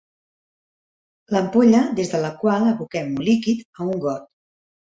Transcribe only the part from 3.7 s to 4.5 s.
a un got.